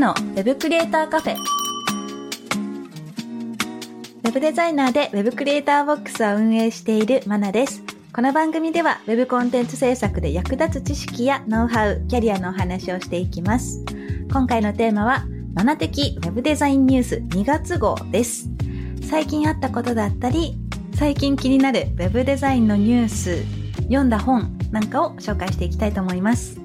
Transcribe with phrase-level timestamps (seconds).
[0.00, 1.36] のウェブクリエイターカフェ。
[1.36, 7.82] ウェブデザイナーでウェブクリエイターボックスを運営しているマナです。
[8.14, 13.84] この番組ではウェブコンテンツ制作で役立つ知識やノウハウ、キャリアのお話をしていきます。
[14.32, 18.48] 今回のテーマは、マナ的ウェブデザインニュース2月号です。
[19.06, 20.56] 最近あったことだったり、
[20.94, 23.44] 最近気になるウェブデザインのニュース、
[23.82, 26.59] 読んだ本なんかを紹介していきたいと思います。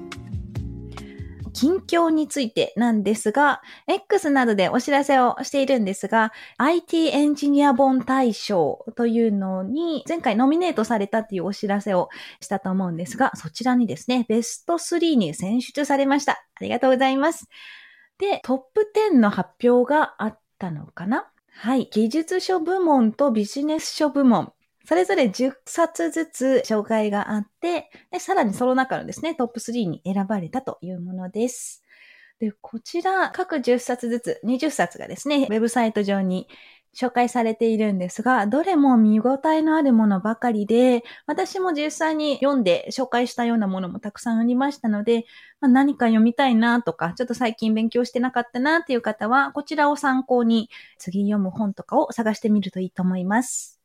[1.56, 16.32] 近況についてなんですが、X などでお知らせをしているんですが、IT エンジニア本大賞というのに前回ノミネートされたっていうお知らせをしたと思うんですが、そちらにですね、ベスト3に選出されました。
[16.32, 17.48] ありがとうございます。
[18.18, 21.30] で、トップ10の発表があったのかな？
[21.58, 21.88] はい。
[21.90, 24.52] 技術書部門とビジネス書部門。
[24.86, 31.82] それぞれ10冊ずつ紹介があって、で、さらにその中のですね、トップ3に選ばれたというものです。
[32.38, 36.46] で、こちら、各10冊ずつ、20冊がですね、ウェブサイト上に
[36.94, 45.24] 紹介されているんですが、どれも見応えのあるものばかりで、私も実際に読んで紹介したようなものもたくさんありましたので、
[45.60, 53.75] まあ、何か読みたいなとか、ちょっと最近勉強してなかったなっていう方は、こちらを参考に次読む本とかを探してみるといいと思います。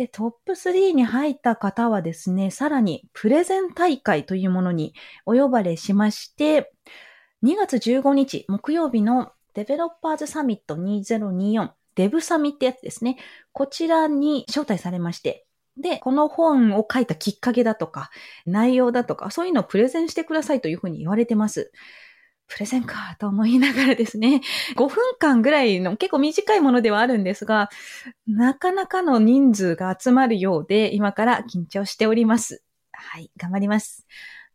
[0.00, 4.94] で、トップ3に入った方はですね、さらにプレゼン大会というものに
[5.26, 6.72] お呼ばれしまして、
[7.42, 13.18] 2月15日木曜日のデベロッパーズサミット2024デブサミってやつですね。
[13.52, 18.08] こちらに招待されまして、で、この本を書いたきっかけだとか、
[18.46, 21.72] 内容だとか、そういうのをプレゼンしてくださいというふうに言われてます。
[22.50, 24.42] プレゼンかと思いながらですね、
[24.76, 27.70] 5分間ぐらいの結構短いものではあるんですが、
[28.26, 32.62] なかなかの人数が集まるようで、今から緊張しております。
[32.92, 34.04] はい、頑張ります。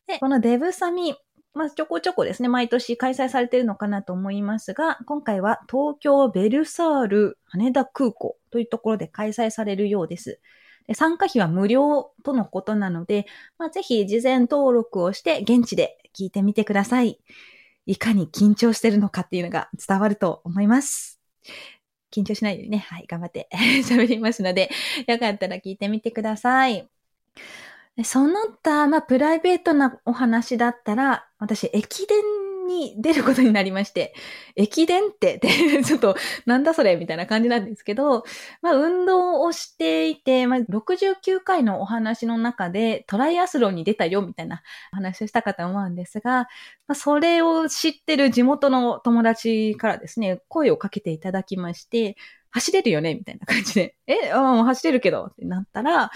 [0.07, 1.16] で、このデブサミ、
[1.53, 10.41] まあ、ちょこちょこですね、毎年開催されているのかなと思いますが、今回は東京ベルサール羽田空港というところで開催されるようです。
[10.88, 13.25] で参加費は無料とのことなので、
[13.57, 17.19] まあ、ぜひ事前登録をして現地で聞いてみてください。
[17.85, 21.19] いかに緊張してるのかっていうのが伝わると思います。
[22.12, 23.50] 緊張しないようにね、はい、頑張って
[23.84, 24.69] 喋りますので、
[25.07, 26.90] よかったら聞いてみてください。
[28.03, 32.19] その他、まあ、プライベートなお話だったら、私、駅伝
[32.66, 34.14] に出ることになりまして、
[34.56, 35.40] 駅伝って、
[35.86, 36.16] ちょっと、
[36.46, 38.24] なんだそれみたいな感じなんですけど、
[38.62, 44.62] まあ、運動をしていて、まあ、69回のお話の中で、トライアスロンに出たよ、みたいな
[44.92, 46.48] 話をしたかと思うんですが、
[46.88, 52.16] まあ、それを知ってる地元の友達からですね、声をかけていただきまして、
[52.56, 53.96] 走れるよねみたいな感じで。
[54.08, 54.34] え、う、
[54.64, 56.09] 走れるけどってなったら、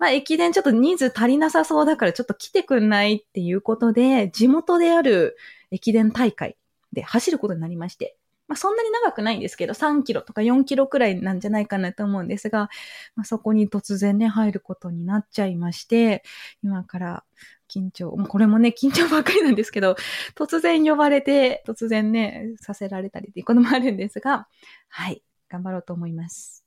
[0.00, 5.36] まあ、駅伝ちょっと人数足りなさそうだからちょっと来てくんないっていうことで、地元である
[5.74, 6.56] 駅伝大会
[6.92, 8.16] で走ることになりまして。
[8.46, 12.68] まあ、そんなに長くないんですけど、3キロとか4キロくらいなんじゃないかなと思うんですが、
[13.16, 16.22] まあ、そこに突然ね、入ることになっちゃいまして、
[16.62, 17.24] 今から
[17.70, 19.96] 緊張、もうこれもね、緊張ばっかりなんですけど、
[20.34, 24.46] 突然呼ばれて、突然ね、させられたりっていうこともあるんですが、
[24.88, 26.66] はい、頑張ろうと思います。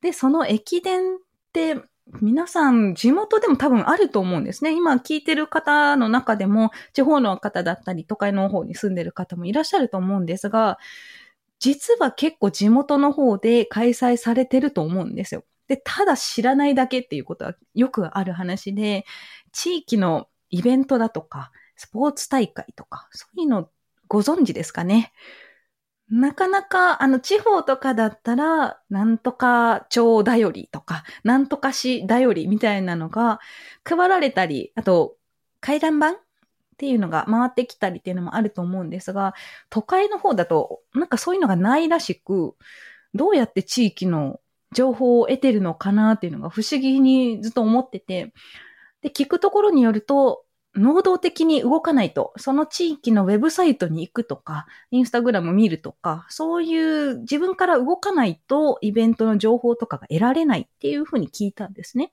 [0.00, 1.18] で、その駅伝っ
[1.52, 1.76] て、
[2.06, 4.72] 皆さん、地元でも多分あると思うんですね。
[4.76, 10.78] 今聞いてる方の中でも、地方の方だったり、都会の方に住んでる方もいらっしゃると思うんですが、
[11.60, 15.44] 実は結構地元の方で開催されてると思うんですよ。
[15.68, 19.06] で、ただ知らないだけっていうことはよくある話で、
[19.52, 23.70] 地域のイベントだとか、スポーツ大会とか、そういうの
[24.08, 25.12] ご存知ですかね？
[26.10, 33.40] なかなか、あの、地方とかだったら、なんとか町だよりとか、なんとか市だよりみたいなのが
[33.84, 35.16] 配られたり、あと、
[35.60, 36.14] 回覧板っ
[36.76, 39.34] ていうのが回ってきたりっていうのもあると思うんですが、
[39.70, 42.54] 都会の方だと、なんかそういうのがないらしく、
[43.14, 44.40] どうやって地域の
[44.72, 48.34] 情報を得てるのかなっていうのが不思議にずっと思ってて、
[49.00, 50.44] で、聞くところによると、
[50.76, 62.12] 能動的に動かないと、その地域のウェブサイトに行くとか、インスタグラム見るとか、そういう自分から動かないとイベントの情報とかが得られないっていうふうに聞いたんですね。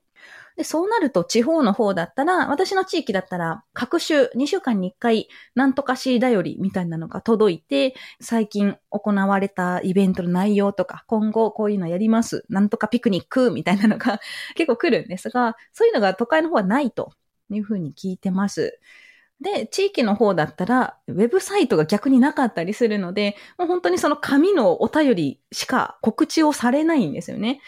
[0.56, 14.20] で、そうなると地方の方だったら、私の地域だったら、各週2週間に1回、なんとかしだよりみたいなのが届いて、最近行われたイベントの内容とか、今後こういうのやります、なんとかピクニックみたいなのが
[14.54, 17.12] 結構来るんですが、そういうのが都会の方はないと
[17.56, 18.78] いうふうに聞いてます。
[19.40, 27.60] で、地域の方だったら、ウェブサイトが逆になかったりするので、もう本当にその紙のお便りしか告知をされないんですよね。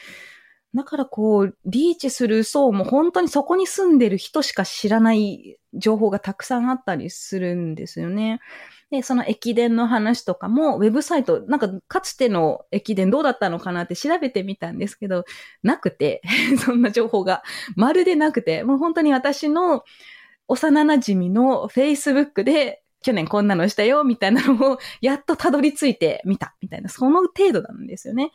[0.74, 8.40] だからこう、リーチする層も本当にそこに住んでる人しか知らない情報がたくさんあったりするんですよね。
[8.90, 15.24] で、その駅伝の話とかも、ウェブサイト、なんかかつての駅伝どうだったのかなって調べてみたんですけど、
[15.62, 16.22] なくて、
[16.64, 17.42] そんな情報が、
[17.76, 19.84] まるでなくて、もう本当に私の
[20.48, 28.30] 幼馴染の Facebook で、去年こんなのしたよ、みたいなのを、やっとたどり着いてみた、みたいな、その程度なんですよね。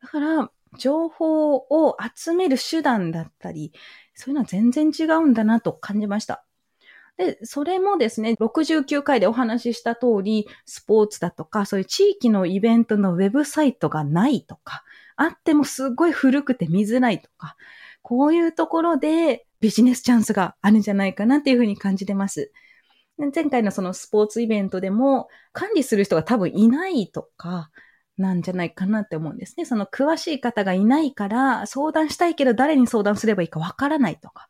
[0.00, 3.72] だから、情報を集める手段だったり、
[4.14, 6.45] そういうのは全然違うんだなと感じました。
[7.16, 14.84] で、それもですね、69回でお話しした通り、スポーツだとか、そういう地域のイベントのウェブサイトがないとか、
[15.16, 17.56] あってもすごい古くて見づらいとか、
[18.02, 22.52] こういうところでビジネスチャンスがあるんじゃないかなっていうふうに感じてます。
[23.34, 27.70] 前回のそのスポーツイベントでも管理する人が多分いないとか、
[28.18, 29.64] なんじゃないかなって思うんですね。
[29.64, 34.48] その詳しい方がいないから相談したいけど誰に相談すればいいかわからないとか、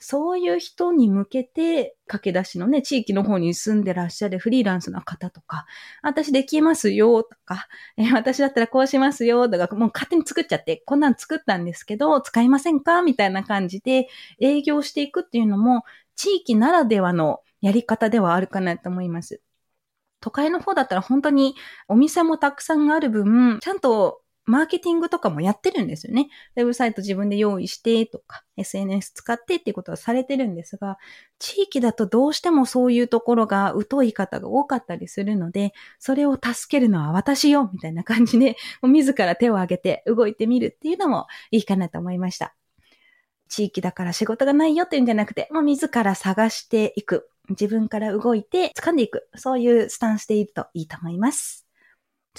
[0.00, 5.66] そういう人に向けて駆け出しのね、地域の方に住んでらっしゃるフリーランスの方とか、
[6.02, 7.66] 私できますよとか、
[7.96, 14.08] え私だったらこうしますよとか、もう勝手に作っちゃって、こんなん作ったんですけど、使いませんかみたいな感じで
[14.40, 15.82] 営業していくっていうのも、
[16.16, 19.40] 地域ならではのやり方ではあるかなと思います。
[20.20, 21.54] 都会の方だったら本当に
[21.86, 26.30] お店もたくさんある分、ちゃんとマーケティングとかもやってるんですよね。
[26.56, 30.96] ウェブサイト自分で用意してとか、SNS 使ってっていうことはされてるんですが、
[31.38, 42.54] 地域だとどうしてもそういうところが疎い方が多かったりするので、それを助けるのは私よみたいな感じで、 もう自ら手を挙げて動いてみるっていうのもいいかなと思いました。
[43.50, 47.30] 地域だから仕事がないよっていうんじゃなくて、もう自ら探していく。
[47.50, 49.28] 自分から動いて掴んでいく。
[49.36, 51.67] そういうスタンスでいるといいと思います。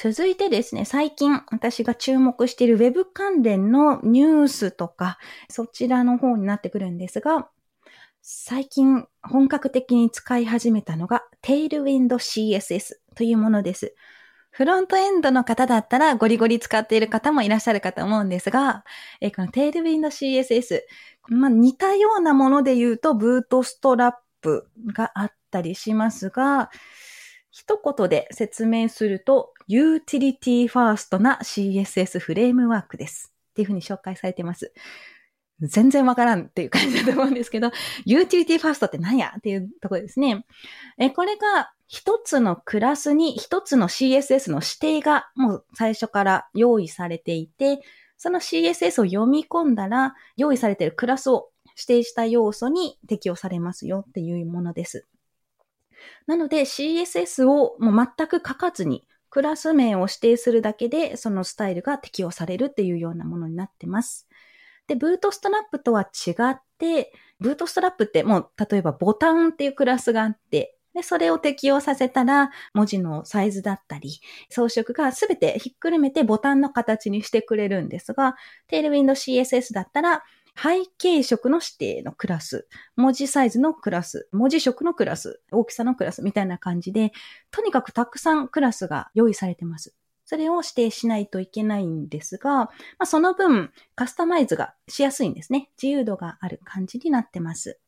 [0.01, 5.17] 続いてですね、最近私が注目している Web 関連のニュースとか、
[5.49, 7.49] そちらの方になってくるんですが、
[8.21, 13.93] 最近本格的に使い始めたのが Tailwind CSS というものです。
[14.51, 18.85] フロントエンドの方だったらゴリゴリ使っている方もいらっしゃるかと思うんですが、
[19.19, 20.79] えこの Tailwind CSS、
[21.27, 26.69] まあ、似たようなもので言うと、 Bootstrap があったりしますが、
[27.51, 33.33] 一言で説明すると、 utility first な CSS フレームワークです。
[33.51, 34.73] っていうふうに紹介されてます。
[35.61, 37.71] 全然わからんっていう感じだと思うんですけど、
[38.05, 40.45] utility first って何やっていうところですね。
[40.97, 47.81] え、これが一つのクラスに一つの CSS の指定がもう最初から用意されていて、
[48.15, 55.07] その CSS を読み込んだら用意されているクラスを指定した要素に適用されますよっていうものです。
[56.27, 64.27] なので CSS をもう全く書かずにクラス名を指定するだけでそのスタイルが適用されるっていうようなものになってます。
[64.87, 74.19] で、ブートストラップとは違って、ブートストラップってもう例えばボタンっていうクラスがあって、で、それを適用させたら、文字のサイズだったり、
[74.49, 78.35] 装飾がすべてひっくるめてボタンの形にしてくれるんですが、
[78.67, 80.23] テールウィンド CSS だったら、
[80.55, 87.11] 背景色の指定のクラス、文字サイズのクラス、文字色のクラス、大きさのクラスみたいな感じで、
[87.51, 89.93] とにかくたくさんクラスが用意されてます。
[90.25, 95.71] それを指定しないといけないんですが、まあ、その分カスタマイズがしやすいんですね。
[95.81, 97.79] 自由度がある感じになってます。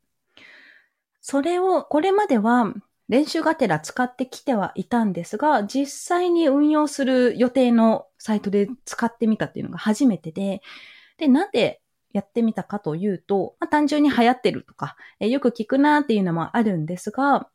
[1.21, 2.73] それを、これまでは
[3.09, 10.61] 練習がてら使ってきてはいたんですが、実際に運用する予定のサイトで使ってみたっていうのが初めてで、
[11.17, 11.81] で、なんで
[12.13, 17.49] やってみたかというと、まあ、単純に流行ってるとか、えよく聞くなっていうのもあるんですが、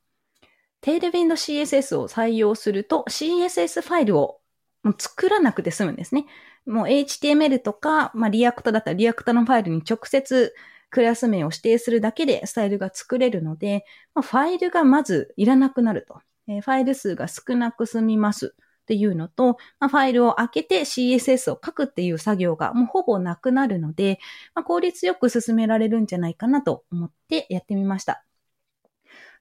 [0.80, 4.40] Tailwind CSS を採用すると CSS ファイルを
[4.82, 6.26] もう作らなくて済むんですね。
[6.64, 10.54] もう HTML とか、まあ、 React だったら React のファイルに直接
[10.90, 13.84] クラス名を指定するだけでスタイルが作れるので、
[14.14, 16.20] まあ、ファイルがまずいらなくなると。
[16.48, 18.54] えー、ファイル数が少なく済みます
[18.86, 24.20] っていうのと、まあ、ファイルを開けて CSS を書くっていう作業がもうほぼなくなるので、
[24.54, 28.22] まあ、効率よく進められるんじゃないかなと思ってやってみました。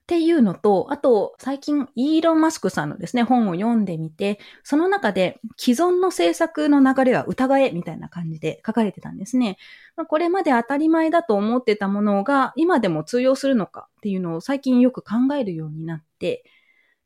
[0.02, 9.58] っていうのと、あと、最近、イーロン・マスクさんのですね、本を読んでみて、その中で、既存の政策の流れは疑え、みたいな感じで書かれてたんですね。
[10.08, 16.44] これまで当たり前だと思ってたものが、今でも通用するのかっていうのを最近よく考えるようになって、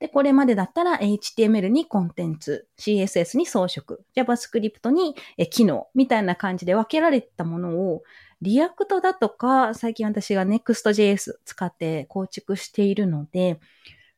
[0.01, 5.15] で、これまでだったら HTML にコンテンツ、CSS に装飾、JavaScript に
[5.51, 8.03] 機能みたいな感じで分けられたものを
[8.41, 13.61] React だとか、最近私が Next.js 使って構築しているので、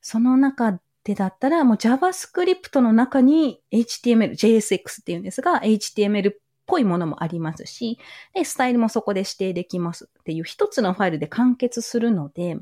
[0.00, 7.98] その中でだったら、もう JavaScript の中に HTML、JSX っていうんですが、HTML っぽいものもありますし、
[8.34, 12.56] で、スタイルもそこで指定できますっていう一つのファイルで完結するので、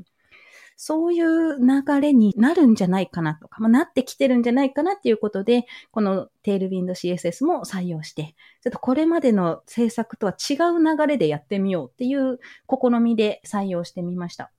[0.83, 14.51] そういう流れになるんじゃないかなとか、まあ、なってきてるんじゃないかなっていうことで、このテールウィンド CSS も採用して、ちょっとこれまでの制作とは違う流れでやってみようっていう試みで採用してみました。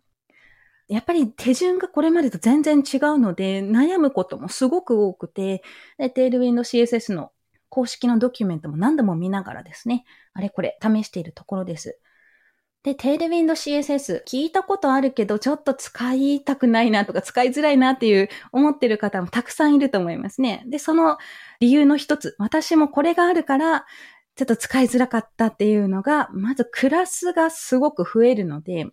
[0.86, 5.64] やっぱり手順がこれまでと全然違うので、悩むこともすごく多くて、
[5.98, 7.32] でテールウィンド CSS の
[7.68, 11.98] 公式のドキュメントも何度も見ながらですね、あれこれ試しているところです。
[12.82, 20.64] で、テールウィンド CSS 聞いたことあるけど、ちょっと使いたくないなとか使いづらいなっていう思ってる方もたくさんいると思いますね。
[20.66, 21.18] で、その
[21.60, 23.86] 理由の一つ、私もこれがあるから、
[24.34, 28.86] ちょっと使いづらかったっていうのが、まずクラスがすごく増えるので、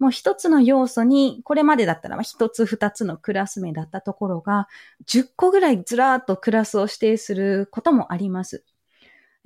[0.00, 4.66] もう一つの要素に、これまでだったら一つ二つのクラス名だったところが、
[5.06, 8.64] 10個ぐらいずらーっとクラスを指定することもあります。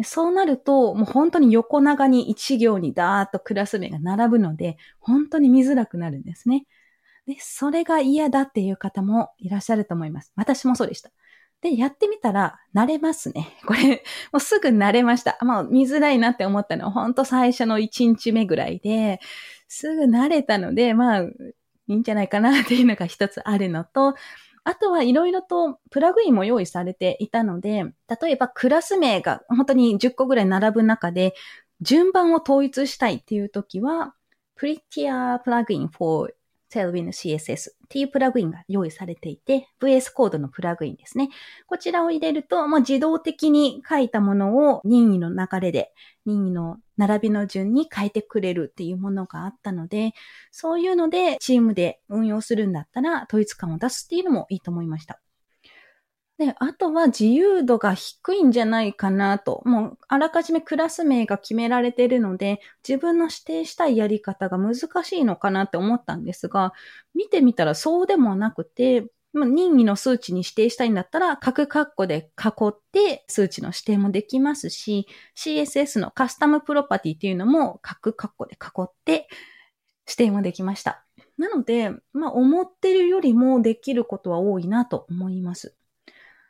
[0.03, 6.67] そうなると、もう本当に横長に一行にダーッとクラス名が並ぶので、本当に見づらくなるんですね。
[7.27, 10.33] で、それが嫌だっていう方もいらっしゃると思います。
[10.37, 11.11] 私もそうでした。
[11.61, 13.57] で、やってみたら、慣れますね。
[13.67, 15.39] これ、もうすぐ慣れました。
[15.41, 19.21] まあ、見づらいなって思ったのは、本当最初の1日目ぐらいで、
[19.69, 21.29] すぐ慣れたので、まあ、い
[21.87, 24.15] いんじゃないかなっていうのが一つあるのと、
[24.65, 27.85] あとはいろいろとプラグインも用意されていたので、
[28.21, 31.35] 例えばクラス名が本当に10個ぐらい並ぶ中で、
[31.81, 34.15] 順番を統一したいっていう時は、
[34.57, 36.35] Prettier Plugin for
[36.75, 41.29] Tailwind CSS っていうプラグインが用意されていて、VS コードのプラグインですね。
[41.67, 45.93] こちらを入れると、もう自動的に書いたものを任意の流れで、
[46.27, 50.15] 任意の並びの順に変えてくれるっていうものがあったので、
[50.51, 55.21] そういうのでチームで運用するんだったら統一感を出すっていうのもいいと思いました。
[56.39, 59.63] で、あとは自由度が低いんじゃないかなと。
[59.65, 64.75] もう、あらかじめクラス名が決められているので、自分の指定したいやり方が難
[65.05, 66.73] しいのかなって思ったんですが、
[67.15, 79.29] 見てみたらそうでもなくて、任意の数値に指定したいんだったら、各括弧で囲って数値の指定もできますし、CSS のカスタムプロパティっていうのも各括弧で囲って
[80.09, 81.05] 指定もできました。
[81.39, 85.77] なので、まあ思ってるよりもできることは多いなと思います。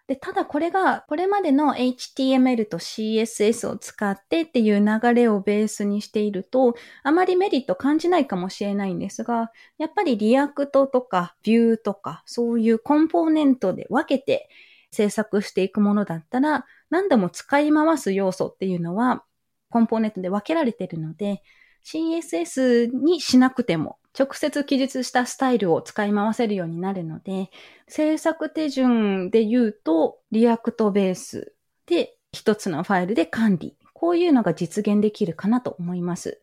[0.06, 14.50] で、ただこれが、これまでの HTML と CSS を使ってっていう流れをベースにしていると、あまりメリット感じないかもしれないんですが、やっぱり React とか Vue とか、そういうコンポーネントで分けて
[14.90, 19.24] 制作していくものだったら、何度も使い回す要素っていうのは、
[19.70, 21.42] コンポーネントで分けられているので、
[21.82, 27.50] CSS にしなくても直接記述したスタイルを使い回せるようになるので、
[27.88, 31.52] 制作手順で言うと、 React ベース
[31.86, 33.76] で一つのファイルで管理。
[33.92, 36.40] こういうのが実現できるかなと思います。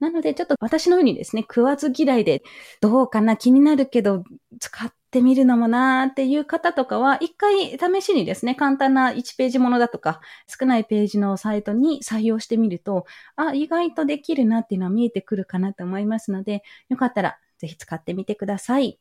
[0.00, 2.42] なので、ちょっと私のようにですね、食わず嫌いで、
[2.80, 4.24] どうかな気になるけど、
[4.58, 13.04] 使っってみるのもなーっていう方とかは、一回試しにですね、簡単な1ページものだとか、少ないページのサイトに採用してみると、
[13.36, 18.98] あ、意外とできるなっていうのは見えてくるかなと思いますので、よかったらぜひ使ってみてください。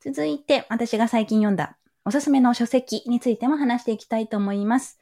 [0.00, 4.98] 続いて、私が最近読んだおすすめの書籍についても話していきたいと思います。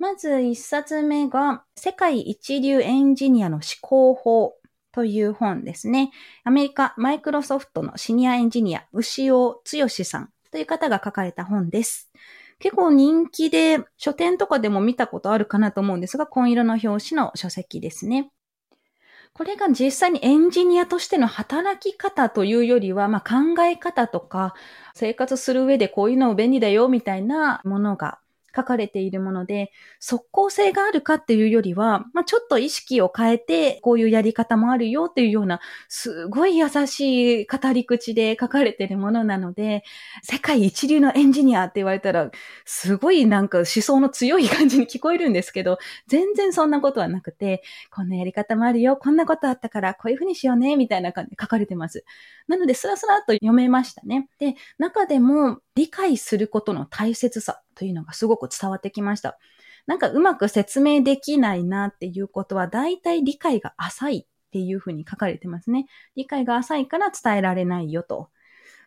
[0.00, 4.56] まず一冊目が、世界一流エンジニアの思考法
[4.94, 6.12] という本ですね。
[6.44, 12.12] アメリカ、マイクロソフトのシニアエンジニア、牛尾剛さんという方が書かれた本です。
[12.60, 18.30] 結構人気で、書店とかでも見たことあるかなと思うんですが、紺色の表紙の書籍ですね。
[19.32, 24.54] これが実際にエンジニアとしての働き方というよりは、まあ、考え方とか、
[24.94, 28.20] 生活する上でこういうの便利だよみたいなものが
[28.54, 39.82] 書かれているもので、即効性があるかっていうよりは、まあ、ちょっと意識を変えて、こういうやり方もあるよっていうような、すごい優しい語り口で書かれているものなので、
[40.22, 42.30] 世界一流のエンジニアって言われたら、
[42.64, 52.04] すごいなんか思想の強い感じに聞こえるんですけど、全然そんなことはなくて、こんなやり方もあるよ、こんなことあったから、こういうふうにしようね、みたいな感じで書かれてます。
[52.48, 54.28] なので、スラスラと読めましたね。
[54.38, 59.38] で、中でも理解することの大切さというのがすごく伝わってきました。
[59.86, 65.86] なんかうまく説明できないなっていうことは、大体理解が浅いっていうふうに書かれてますね。
[66.16, 68.30] 理解が浅いから伝えられないよと。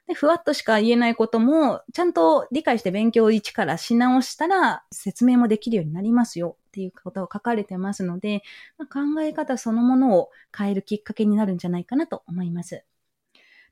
[0.07, 8.41] で、ふわっとしか言えないことも、ちゃんと理解して勉強を一からし直したら、説明もできるようになりますよっていうことを書かれてますので、
[8.77, 12.85] まあ、考え方そのものを変えるきっかけになるんじゃないかなと思います。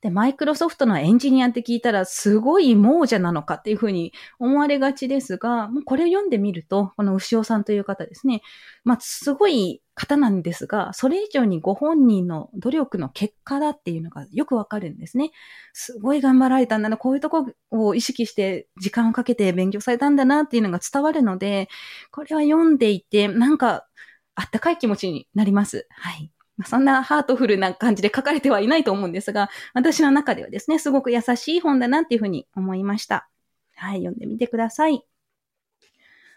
[0.05, 8.43] で、マイクロソフトのエンジニアって聞いたら、すごい亡者なのかっていうふうに思われがちですが、もうこれを読んでみると、この牛尾さんという方ですね。
[8.83, 15.31] まあ、すごい方なんですが、それ以上にご本人の努力の結果だっていうのがよくわかるんですね。
[15.73, 21.67] すごい頑張られたんだな、こういうとこを意識して時間をかけて勉強されたんだなっていうのが伝わるので、
[22.11, 23.87] これは読んでいて、なんか、
[24.35, 25.87] あったかい気持ちになります。
[25.89, 26.34] はい。
[26.63, 33.29] そんなハートフルな感じで書かれてはいないと思うんですが、私の中ではですね、すごく優しい本だなっていうふうに思いました。
[33.75, 35.05] はい、読んでみてください。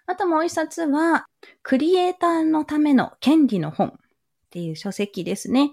[0.07, 1.27] あともう一冊は、
[1.63, 3.93] クリエイターのための権利の本っ
[4.51, 5.71] ていう書籍ですね。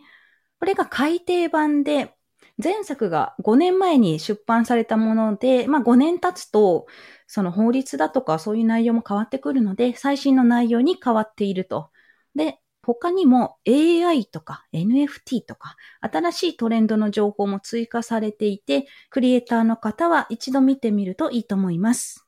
[0.60, 2.14] これが改訂版で、
[2.62, 6.86] 前作が5年前に出版されたもので、まあ5年経つと、
[7.28, 11.90] その法律だとかそういう内容も変わってくるので、最新の内容に変わっていると。
[12.36, 22.28] で、他にも AI とか NFT とか新しいトレンドの情報も追加されていて、クリエイターの方は一度見てみるといいと思います。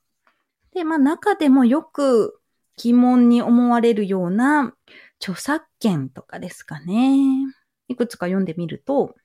[0.73, 2.39] で、まあ中でもよく
[2.75, 4.73] 疑問に思われるような
[5.19, 7.17] 著作権とかですかね。
[7.87, 9.15] いくつか読んでみると、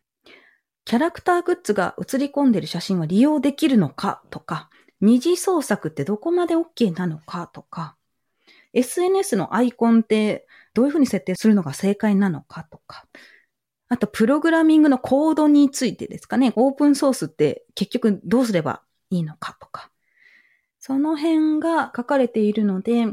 [0.84, 4.68] キャラクターグッズが映り込んでる写真は利用できるのかとか、
[5.00, 7.96] 二次創作ってどこまで OK なのかとか、
[8.72, 13.06] SNS のアイコンってどういうふうに設定するのが正解なのかとか、
[13.88, 19.90] あと、プログラミングのコードについてですかね、オープンソースって結局どうすればいいのかとか、
[20.78, 23.06] その辺が書かれているので、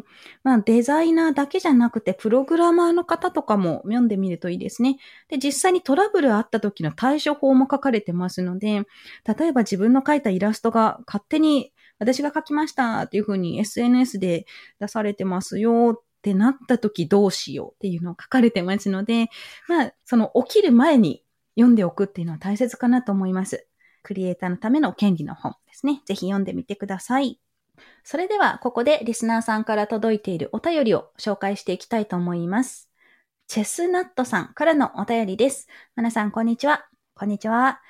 [0.44, 4.98] まあデザイナーだけじゃなくて、プログラマーの方とかも読んでみるといいですね。
[5.28, 8.86] で、実際にトラブルあった時の対処法も書かれてますので、
[9.38, 14.46] 例えば自分の描いたイラストが勝手に私が書きましたっていうふうに SNS で
[14.80, 19.30] 出されてますよってなった時どうしようっていうのを書かれてますので、
[19.68, 21.24] まあ、その起きる前に
[21.56, 23.68] 読んでおくっていうのは大切かなと思います。
[24.04, 26.02] クリエイターのための権利の本ですね。
[26.06, 27.40] ぜひ読んでみてください。
[28.04, 32.90] それでは、ここでリスナーさんから届いているお便りを紹介していきたいと思います。
[33.48, 35.68] チェスナットさんからのお便りです。
[35.96, 36.88] 皆さん、こんにちは。
[37.16, 37.82] こんにちは。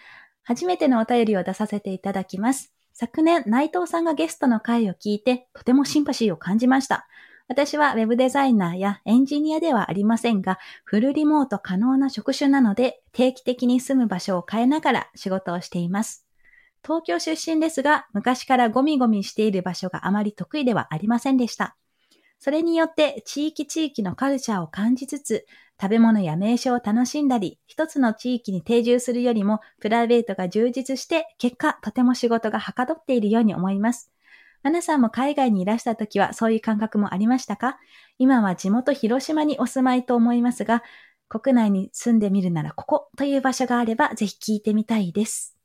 [0.43, 2.73] 初めてのお便りを出させていただきます。
[2.93, 7.07] 昨年、内藤さんがゲストの回を聞いて、とてもシンパシーを感じました。
[7.49, 16.27] 私は Web デザイナーやエンジニアではありませんが、フルリモート可能な職種なので、定期的に住む場所を変えながら仕事をしています。
[16.85, 21.75] 東京出身ですが、昔からゴミゴミしている場所があまり得意ではありませんでした。
[22.37, 25.47] それによって地域地域のカルチャーを感じつつ、
[25.81, 34.11] 食べ物や名所を楽しんだり、一つの地域に定住するよりもプライベートが充実して、結果とても仕事がはかどっているように思います。
[34.63, 37.77] ナナさんも海外にいらした時はそういう感覚もありましたか？
[38.17, 40.83] 今は地元広島にお住まいと思いますが、
[41.29, 45.55] 国内に住んでみるならここという場所があればぜひ聞いてみたいです。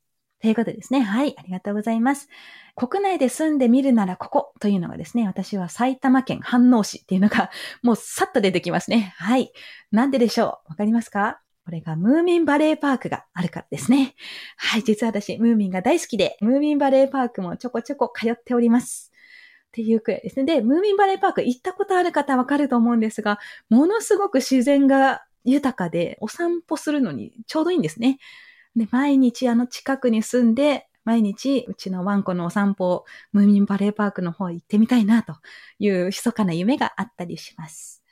[0.41, 1.01] ということですね。
[1.01, 2.29] はい、ありがとうございます。
[2.75, 7.49] 国内で住んでみるならここというのがですね、私は埼玉県飯能市っていうのが
[7.83, 9.13] もうさっと出てきますね。
[9.17, 9.51] はい。
[9.91, 10.69] なんででしょう？
[10.69, 11.41] わかりますか？
[11.65, 14.13] これがムーミンバレーパークがあるからですね。
[14.55, 19.11] はい、実は私、ムーミンが大好きで、ムーミンバレーパークもちょこちょこ通っております。
[19.69, 20.45] っていうくらいですね。
[20.45, 28.19] で、ムーミンバレーパーク行ったことある方わかると思うんですが、ものすごく自然が豊かで、お散歩するのにちょうどいいんですね。
[28.75, 35.35] で、毎日あの近くに住んで、毎日うちのワンコのお散歩、ムーミンバレーパークの方行ってみたいなと
[35.79, 38.04] いう密かな夢があったりします。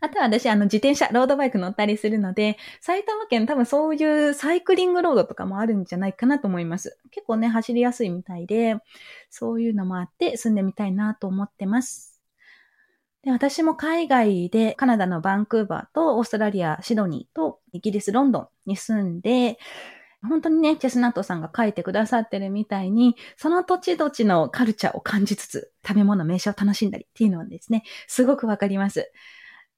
[0.00, 6.98] あとは私、あの、自転車、ロードバイク乗ったりするので、埼玉県多分そういうサイクリングロードとかもあるんじゃないかなと思います。
[7.10, 8.76] 結構ね、走りやすいみたいで、
[9.30, 12.16] そういうのもあって住んでみたいなと思ってます。
[13.26, 19.58] で私も海外でカナダのバンクーバーとオーストラリア、シドニーとイギリス、ロンドンに住んで、
[20.22, 29.10] 本当にね、チェスナットさんが書いてくださってるみたいに、その土地土地のカルチャーを感じつつ、食べ物、名所を楽しんだりっていうのはですね、すごくわかります。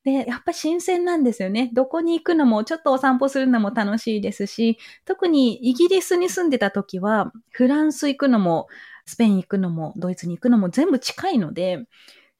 [0.08, 1.70] で、やっぱ新鮮なんですよね。
[1.74, 8.68] どこに行くのも、ちょっとお散歩するのも楽しいですし、特にイギリスに住んでた時は、フランス行くのも、
[9.04, 11.84] スペイン行くのも、ドイツに行くのも全部近いので、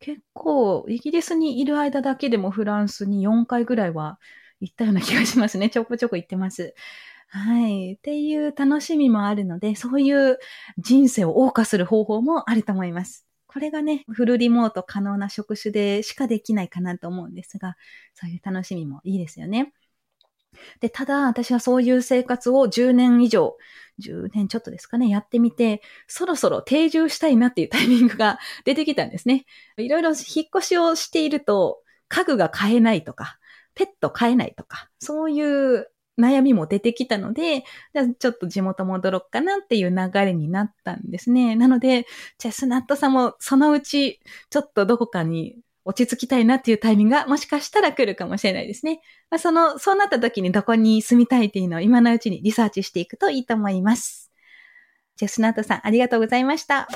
[0.01, 4.19] 結構、イギリスにいる間だけでもフランスに4回ぐらいは
[4.61, 5.69] 行ったような気がしますね。
[5.71, 6.75] ちょこちょこ行ってます。
[7.29, 7.95] はい。
[7.95, 10.39] っていう楽しみもあるので、そういう
[10.79, 13.28] 人生を謳歌する方法もあると思います。
[13.49, 17.77] これがね、フルリモート可能な職種でしかできないかなと思うんですが、
[18.15, 19.73] そういう楽しみもいいですよね。
[20.81, 23.57] で、ただ私はそういう生活を10年以上、
[23.99, 29.47] 10年ちょっとですかね、やってみて、そろそろ定住したいなっていうタイミングが出てきたんですね。
[29.79, 33.39] いろいろ引っ越しをしていると、家具が買えないとか、
[33.75, 41.57] ペット飼えないとか、そういう悩みも出てきたので、じゃあちょっと地元戻ろうかなっていう流れになったんですね。
[41.57, 42.07] なので、
[42.39, 49.01] チェスナットさんもそのうちちょっとどこかに落ち着きたいなっていうタイミングがもしかしたら来るかもしれないですね。
[49.31, 54.31] まあ、その、そうなった時にどこに住みたいっていうのを今のうちにリサーチしていくといいと思います。
[55.17, 56.89] チェスナットさんありがとうございました。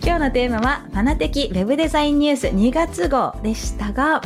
[0.00, 4.22] 今日のテーマは、ファナ的ウェブデザインニュース2月号でしたが、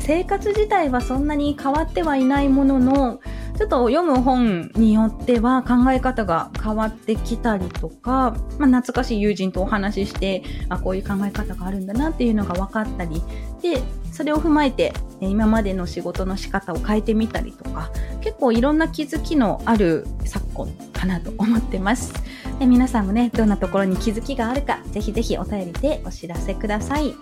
[0.00, 3.20] 生活自体はそんなに変わってはいないものの、
[3.56, 13.22] ちょっと読む本によっては考え方が変わってきたりとか、まあ、懐かしい友人とお話しして、あ、こういう考え方があるんだなっていうのが分かったり、
[13.62, 17.90] で、それを踏まえて、今までの仕事の仕方を変えてみたりとか、
[18.22, 22.12] 結構いろんな気づきのある昨今かなと思ってます。
[22.58, 27.14] で皆さんもね、どんなところに気づきがあるか、ぜひぜひお便りでお知らせください。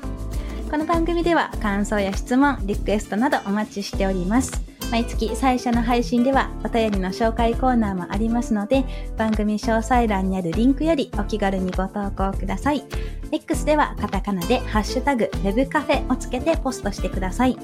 [0.70, 4.52] この番組では感想や質問、リクエストなどお待ちしております。
[4.90, 8.84] 毎月最初の配信ではお便りの紹介コーナーもありますので、
[9.16, 12.84] 番組詳細欄にあるリンクよりお気軽にご投稿ください。
[13.32, 17.56] X ではカタカナでハッシュタグ Web カフェをつけてポストしてください。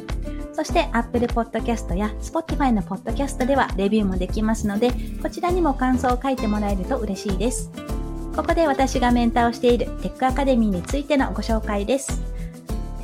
[0.54, 7.70] そして Apple Podcast や Spotify の Podcast ではレビューもできますので、こちらにも感想を書いてもらえると嬉しいです。
[8.34, 12.33] ここで私がメンターをしているテックアカデミーについてのご紹介です。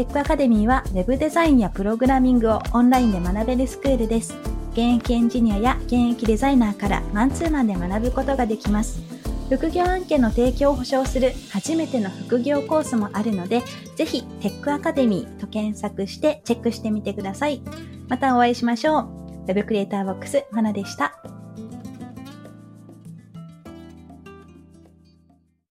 [0.01, 4.35] テックアカデミーは Web デザインやプログラミングをオンラインで学べるスクールです。
[4.73, 8.99] 現役エンジニアや現役デザイナーからマンツーマンで学ぶことができます。
[9.51, 13.63] 副業案件の提供を保証する初めての副業コースもあるので、
[13.95, 17.61] ぜひテックアカデミーと検索してチェックしてみてください。
[18.09, 19.09] またお会いしましょう。
[19.49, 21.13] Web クリエイターボックス、まなでした。